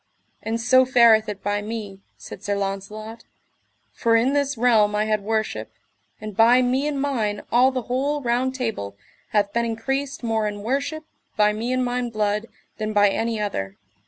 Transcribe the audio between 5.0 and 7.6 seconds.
had worship, and by me and mine